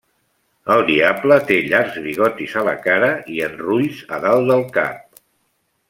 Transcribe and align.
El 0.75 0.79
diable 0.87 1.37
té 1.51 1.59
llargs 1.73 1.99
bigotis 2.07 2.57
a 2.63 2.65
la 2.69 2.75
cara 2.87 3.11
i 3.35 3.39
en 3.49 3.57
rulls 3.61 4.01
a 4.19 4.23
dalt 4.27 4.53
del 4.53 4.65
cap. 4.81 5.23